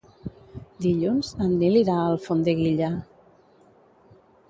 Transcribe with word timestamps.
Dilluns 0.85 1.29
en 1.47 1.53
Nil 1.59 1.79
irà 1.83 1.99
a 1.99 2.09
Alfondeguilla. 2.15 2.93